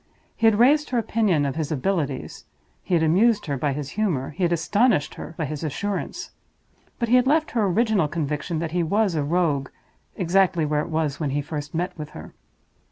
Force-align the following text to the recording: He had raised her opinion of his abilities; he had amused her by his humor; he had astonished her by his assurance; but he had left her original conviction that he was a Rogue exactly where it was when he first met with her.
He 0.35 0.47
had 0.47 0.57
raised 0.57 0.89
her 0.89 0.97
opinion 0.97 1.45
of 1.45 1.55
his 1.57 1.71
abilities; 1.71 2.45
he 2.81 2.95
had 2.95 3.03
amused 3.03 3.45
her 3.45 3.55
by 3.55 3.71
his 3.71 3.91
humor; 3.91 4.31
he 4.31 4.41
had 4.41 4.51
astonished 4.51 5.13
her 5.13 5.35
by 5.37 5.45
his 5.45 5.63
assurance; 5.63 6.31
but 6.97 7.07
he 7.07 7.17
had 7.17 7.27
left 7.27 7.51
her 7.51 7.67
original 7.67 8.07
conviction 8.07 8.57
that 8.57 8.71
he 8.71 8.81
was 8.81 9.13
a 9.13 9.21
Rogue 9.23 9.69
exactly 10.15 10.65
where 10.65 10.81
it 10.81 10.89
was 10.89 11.19
when 11.19 11.29
he 11.29 11.41
first 11.43 11.75
met 11.75 11.95
with 11.99 12.09
her. 12.17 12.33